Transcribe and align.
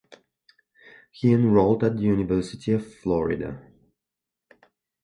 He 1.11 1.31
enrolled 1.31 1.83
at 1.83 1.97
the 1.97 2.01
University 2.01 2.71
of 2.71 2.91
Florida. 2.91 3.61